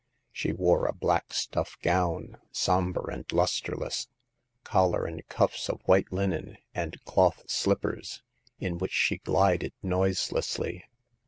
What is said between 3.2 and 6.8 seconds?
lusterless; collar and cuffs of white linen,